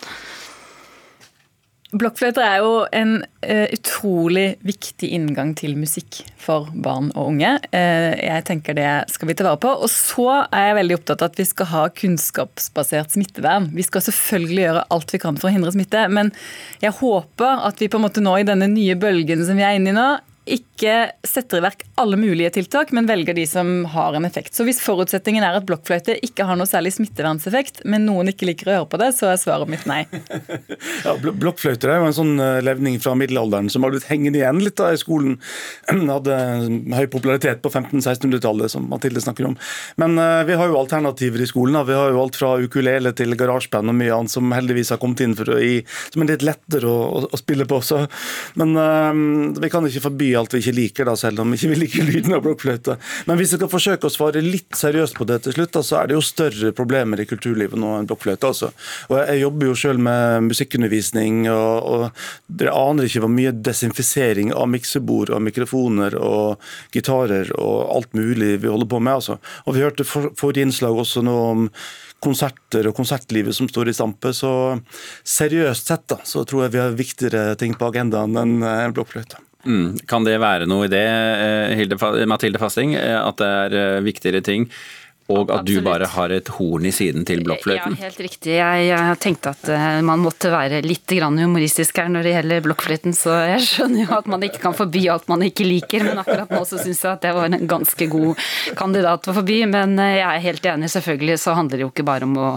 Blokkfløyter 1.94 2.42
er 2.42 2.62
jo 2.64 2.72
en 2.96 3.12
uh, 3.22 3.68
utrolig 3.76 4.56
viktig 4.66 5.12
inngang 5.14 5.52
til 5.58 5.76
musikk 5.78 6.24
for 6.42 6.72
barn 6.74 7.12
og 7.14 7.30
unge. 7.36 7.52
Uh, 7.70 8.14
jeg 8.18 8.46
tenker 8.50 8.78
det 8.78 8.90
skal 9.14 9.30
vi 9.30 9.36
ta 9.38 9.46
vare 9.46 9.62
på. 9.62 9.72
Og 9.86 9.92
så 9.94 10.28
er 10.48 10.72
jeg 10.72 10.80
veldig 10.80 10.98
opptatt 10.98 11.22
av 11.22 11.32
at 11.32 11.40
vi 11.42 11.48
skal 11.48 11.70
ha 11.70 11.86
kunnskapsbasert 12.02 13.14
smittevern. 13.14 13.70
Vi 13.78 13.86
skal 13.86 14.06
selvfølgelig 14.08 14.66
gjøre 14.66 14.86
alt 14.98 15.14
vi 15.14 15.22
kan 15.22 15.38
for 15.38 15.52
å 15.52 15.54
hindre 15.54 15.74
smitte, 15.76 16.08
men 16.10 16.34
jeg 16.82 16.98
håper 16.98 17.66
at 17.70 17.82
vi 17.82 17.92
på 17.92 18.02
en 18.02 18.08
måte 18.08 18.24
nå 18.26 18.40
i 18.40 18.48
denne 18.48 18.70
nye 18.74 18.98
bølgen 19.00 19.46
som 19.46 19.60
vi 19.60 19.66
er 19.68 19.78
inne 19.78 19.94
i 19.94 19.98
nå, 19.98 20.10
ikke 20.44 20.94
setter 21.24 21.62
i 21.62 21.64
verk 21.64 21.86
alle 21.96 22.18
mulige 22.20 22.50
tiltak, 22.58 22.92
men 22.92 23.08
velger 23.08 23.36
de 23.38 23.46
som 23.48 23.86
har 23.94 24.18
en 24.18 24.26
effekt. 24.28 24.52
Så 24.56 24.66
hvis 24.68 24.82
forutsetningen 24.84 25.44
er 25.46 25.56
at 25.56 25.68
blokkfløyte 25.68 26.18
ikke 26.26 26.44
har 26.50 26.58
noe 26.60 26.68
særlig 26.68 26.92
smittevernseffekt, 26.98 27.84
men 27.88 28.04
noen 28.10 28.32
ikke 28.34 28.50
liker 28.50 28.70
å 28.70 28.76
høre 28.78 28.90
på 28.92 29.00
det, 29.00 29.14
så 29.16 29.30
er 29.32 29.40
svaret 29.40 29.72
mitt 29.72 29.88
nei. 29.90 30.04
Ja, 31.04 31.14
Blokkfløyter 31.20 31.92
er 31.92 32.00
jo 32.00 32.08
en 32.08 32.16
sånn 32.16 32.34
eh, 32.42 32.62
levning 32.64 32.96
fra 33.02 33.14
middelalderen 33.18 33.70
som 33.72 33.84
har 33.84 33.92
blitt 33.92 34.06
hengende 34.08 34.40
igjen 34.40 34.60
litt 34.64 34.78
da 34.80 34.92
i 34.94 35.00
skolen. 35.00 35.38
Hadde 36.14 36.38
høy 36.96 37.08
popularitet 37.12 37.64
på 37.64 37.72
1500-1600-tallet, 37.72 38.72
som 38.72 38.86
Mathilde 38.92 39.24
snakker 39.24 39.48
om. 39.50 39.56
Men 40.00 40.16
uh, 40.20 40.44
vi 40.48 40.58
har 40.60 40.72
jo 40.72 40.80
alternativer 40.80 41.44
i 41.44 41.48
skolen. 41.50 41.76
Da. 41.78 41.86
Vi 41.88 41.98
har 41.98 42.14
jo 42.14 42.22
alt 42.24 42.40
fra 42.40 42.54
ukulele 42.62 43.14
til 43.18 43.36
garasjeband 43.40 43.92
og 43.92 43.98
mye 44.00 44.16
annet 44.16 44.34
som 44.34 44.52
heldigvis 44.56 44.94
har 44.96 45.02
kommet 45.02 45.24
inn 45.26 45.36
for 45.38 45.56
å 45.56 45.60
gi, 45.60 45.82
som 46.14 46.24
er 46.24 46.34
litt 46.34 46.46
lettere 46.48 46.90
å, 46.90 47.00
å, 47.20 47.24
å 47.28 47.42
spille 47.42 47.68
på. 47.70 47.82
Så. 47.84 48.04
Men 48.60 48.76
uh, 48.80 49.12
vi 49.60 49.72
kan 49.74 49.88
ikke 49.90 50.06
forby 50.08 50.33
alt 50.40 50.54
vi 50.56 50.62
ikke 50.64 50.76
liker, 50.78 51.08
da, 51.10 51.16
selv 51.20 51.44
om 51.44 51.54
ikke 51.56 51.72
vi 51.74 51.80
liker 51.84 52.08
lyden 52.08 52.36
av 52.38 52.44
blokkfløyte. 52.46 52.98
Men 53.30 53.40
hvis 53.40 53.54
jeg 53.54 53.62
skal 53.62 53.72
forsøke 53.72 54.10
å 54.10 54.14
svare 54.14 54.44
litt 54.44 54.78
seriøst 54.78 55.18
på 55.18 55.28
det 55.30 55.42
til 55.46 55.58
slutt, 55.58 55.74
da, 55.76 55.84
så 55.86 56.00
er 56.00 56.10
det 56.10 56.18
jo 56.18 56.26
større 56.26 56.74
problemer 56.76 57.22
i 57.22 57.28
kulturlivet 57.30 57.80
nå 57.80 57.96
enn 57.98 58.10
blokkfløyte. 58.10 58.52
Altså. 58.52 58.72
Og 59.10 59.18
jeg 59.22 59.42
jobber 59.44 59.70
jo 59.70 59.78
selv 59.84 60.04
med 60.04 60.50
musikkundervisning, 60.50 61.44
og, 61.54 61.90
og 61.94 62.58
dere 62.62 62.76
aner 62.78 63.10
ikke 63.10 63.24
hvor 63.26 63.34
mye 63.34 63.56
desinfisering 63.66 64.54
av 64.56 64.70
miksebord 64.74 65.34
og 65.34 65.44
mikrofoner 65.46 66.18
og 66.20 66.64
gitarer 66.96 67.54
og 67.58 67.76
alt 67.98 68.18
mulig 68.18 68.58
vi 68.64 68.72
holder 68.72 68.90
på 68.90 69.02
med. 69.04 69.20
Altså. 69.22 69.40
Og 69.68 69.78
vi 69.78 69.86
hørte 69.86 70.08
for, 70.08 70.54
innslag 70.64 71.00
også 71.00 71.24
nå 71.26 71.38
om 71.52 71.70
konserter 72.24 72.88
og 72.88 72.96
konsertlivet 72.96 73.56
som 73.58 73.68
står 73.70 73.92
i 73.92 73.96
stampe. 73.98 74.32
Så 74.36 74.52
seriøst 75.28 75.90
sett 75.92 76.06
da, 76.12 76.22
så 76.28 76.46
tror 76.48 76.66
jeg 76.66 76.76
vi 76.78 76.84
har 76.84 77.00
viktigere 77.00 77.58
ting 77.60 77.76
på 77.78 77.90
agendaen 77.92 78.38
enn 78.40 78.60
blokkfløyta. 78.62 78.94
blokkfløyte. 79.04 79.53
Mm. 79.64 80.00
Kan 80.10 80.26
det 80.28 80.42
være 80.44 80.68
noe 80.68 80.88
i 80.88 80.92
det, 80.92 81.04
eh, 81.08 81.76
Hilde, 81.80 81.98
Mathilde 82.28 82.60
Fasting, 82.60 82.96
eh, 83.00 83.16
at 83.16 83.40
det 83.40 83.48
er 83.48 83.78
eh, 83.80 84.04
viktigere 84.04 84.44
ting? 84.44 84.68
Og 85.32 85.52
at 85.56 85.64
du 85.64 85.78
bare 85.84 86.08
har 86.12 86.34
et 86.36 86.50
horn 86.58 86.84
i 86.84 86.92
siden 86.92 87.24
til 87.28 87.44
blokkfløyten? 87.48 87.96
Ja, 87.96 88.08
helt 88.10 88.20
riktig. 88.20 88.58
Jeg, 88.58 88.88
jeg 88.90 89.20
tenkte 89.24 89.54
at 89.54 89.70
eh, 89.72 90.02
man 90.04 90.20
måtte 90.20 90.52
være 90.52 90.82
litt 90.84 91.08
grann 91.16 91.40
humoristisk 91.40 92.02
her 92.02 92.10
når 92.12 92.28
det 92.28 92.34
gjelder 92.34 92.66
blokkfløyten, 92.66 93.16
så 93.16 93.38
jeg 93.54 93.62
skjønner 93.64 94.04
jo 94.04 94.18
at 94.18 94.28
man 94.34 94.44
ikke 94.44 94.60
kan 94.66 94.76
forby 94.76 95.06
alt 95.14 95.32
man 95.32 95.46
ikke 95.48 95.68
liker, 95.68 96.04
men 96.10 96.20
akkurat 96.20 96.52
nå 96.52 96.60
så 96.68 96.82
syns 96.82 97.06
jeg 97.06 97.12
at 97.14 97.24
det 97.24 97.32
var 97.38 97.48
en 97.48 97.72
ganske 97.72 98.10
god 98.12 98.44
kandidat 98.80 99.32
å 99.32 99.38
forby. 99.40 99.62
Men 99.72 99.96
eh, 100.04 100.18
jeg 100.20 100.28
er 100.28 100.46
helt 100.50 100.70
enig, 100.74 100.92
selvfølgelig 100.92 101.40
så 101.46 101.56
handler 101.56 101.80
det 101.80 101.88
jo 101.88 101.94
ikke 101.94 102.08
bare 102.12 102.28
om 102.28 102.36
å, 102.36 102.52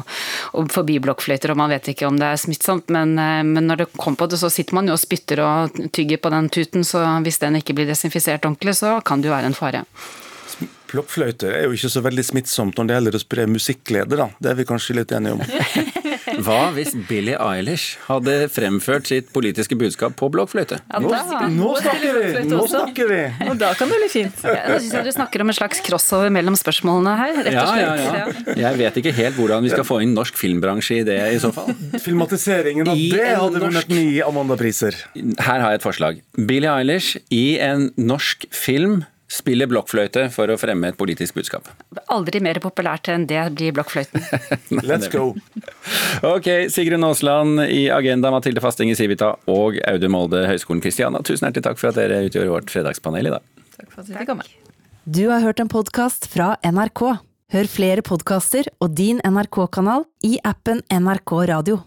å 0.58 0.66
forby 0.74 0.98
blokkfløyter, 1.06 1.54
og 1.54 1.62
man 1.62 1.70
vet 1.76 1.94
ikke 1.94 2.10
om 2.10 2.18
det 2.18 2.32
er 2.32 2.44
smittsomt, 2.48 2.90
men, 2.90 3.14
eh, 3.14 3.40
men 3.46 3.70
når 3.70 3.84
det 3.84 3.90
kommer 3.94 4.24
på 4.24 4.32
det, 4.34 4.42
så 4.42 4.50
sitter 4.50 4.80
man 4.80 4.90
jo 4.90 4.98
og 4.98 5.04
spytter 5.06 5.46
og 5.46 5.82
tygger 5.94 6.18
på 6.18 6.34
den 6.34 6.50
tuten, 6.50 6.86
så 6.88 7.06
hvis 7.22 7.38
den 7.46 7.62
ikke 7.62 7.78
blir 7.78 7.86
desinfisert 7.86 8.42
ordentlig, 8.42 8.74
så 8.82 8.98
kan 9.06 9.22
det 9.22 9.30
jo 9.30 9.38
være 9.38 9.54
en 9.54 9.60
fare. 9.62 9.86
Blokkfløyter 10.92 11.54
er 11.60 11.64
jo 11.66 11.74
ikke 11.76 11.90
så 11.92 12.02
veldig 12.04 12.24
smittsomt 12.30 12.78
når 12.78 12.88
det 12.90 12.96
gjelder 12.98 13.18
å 13.18 13.22
spre 13.22 13.46
musikkglede, 13.50 14.18
da. 14.20 14.28
Det 14.42 14.52
er 14.52 14.58
vi 14.60 14.66
kanskje 14.68 14.96
litt 15.00 15.12
enige 15.16 15.36
om. 15.38 15.42
Hva 16.46 16.70
hvis 16.74 16.90
Billie 17.08 17.36
Eilish 17.40 17.94
hadde 18.08 18.34
fremført 18.52 19.06
sitt 19.08 19.28
politiske 19.32 19.76
budskap 19.78 20.16
på 20.18 20.28
blokkfløyte? 20.34 20.78
Ja, 20.90 20.98
Nå, 21.00 21.10
nå 21.54 21.70
snakker 21.80 22.18
vi! 22.18 22.42
Nå 22.50 22.58
snakker 22.68 23.08
vi! 23.12 23.20
Og 23.46 23.54
da 23.60 23.70
kan 23.78 23.88
det 23.92 24.00
bli 24.02 24.08
fint. 24.12 24.42
Da 24.44 24.76
syns 24.76 24.92
jeg 24.98 25.06
du 25.06 25.12
snakker 25.14 25.44
om 25.44 25.52
en 25.52 25.56
slags 25.56 25.80
crossover 25.86 26.32
mellom 26.34 26.58
spørsmålene 26.58 27.14
her, 27.20 27.40
rett 27.46 27.58
og 27.62 27.72
slett. 27.72 28.52
Jeg 28.60 28.80
vet 28.82 29.00
ikke 29.02 29.14
helt 29.16 29.38
hvordan 29.38 29.64
vi 29.66 29.72
skal 29.72 29.86
få 29.88 30.00
inn 30.04 30.14
norsk 30.18 30.36
filmbransje 30.38 31.00
i 31.00 31.06
det 31.08 31.18
i 31.36 31.40
så 31.42 31.52
fall. 31.56 31.72
Filmatiseringen 32.04 32.90
av 32.92 33.00
det 33.00 33.26
hadde 33.32 33.62
norsk- 33.62 33.66
vunnet 33.66 33.92
ni 33.96 34.20
Amanda-priser. 34.26 34.98
Her 35.16 35.62
har 35.64 35.74
jeg 35.76 35.80
et 35.82 35.86
forslag. 35.88 36.20
Billie 36.36 36.70
Eilish 36.74 37.14
i 37.32 37.44
en 37.64 37.88
norsk 37.96 38.48
film 38.54 39.04
spiller 39.36 39.68
blokkfløyte 39.70 40.26
for 40.34 40.50
å 40.50 40.56
fremme 40.60 40.90
et 40.90 40.98
politisk 40.98 41.36
budskap. 41.36 41.68
Aldri 42.12 42.40
mer 42.44 42.60
populært 42.64 43.10
enn 43.12 43.26
det 43.30 43.42
blir 43.56 43.74
blokkfløyten. 43.76 44.24
Let's 44.88 45.10
go. 45.12 45.34
Ok, 46.26 46.48
Sigrun 46.72 47.06
Aasland 47.06 47.66
i 47.68 47.86
Agenda, 47.92 48.32
Mathilde 48.34 48.64
Fasting 48.64 48.92
i 48.92 48.98
Civita 48.98 49.34
og 49.52 49.80
Audun 49.86 50.14
Molde, 50.16 50.46
Høgskolen 50.50 50.82
Kristiana. 50.84 51.22
Tusen 51.26 51.48
hjertelig 51.48 51.68
takk 51.68 51.82
for 51.82 51.92
at 51.92 52.00
dere 52.00 52.24
utgjorde 52.26 52.54
vårt 52.54 52.72
fredagspanel 52.72 53.30
i 53.30 53.34
dag. 53.36 53.50
Takk 53.76 53.90
for 53.92 54.02
at 54.02 54.08
du 54.08 54.16
fikk 54.16 54.32
komme. 54.32 54.48
Du 55.06 55.28
har 55.30 55.44
hørt 55.44 55.60
en 55.62 55.70
podkast 55.70 56.26
fra 56.32 56.56
NRK. 56.66 57.04
Hør 57.54 57.68
flere 57.70 58.02
podkaster 58.02 58.66
og 58.82 58.96
din 58.98 59.20
NRK-kanal 59.22 60.08
i 60.26 60.40
appen 60.42 60.82
NRK 60.90 61.36
Radio. 61.52 61.84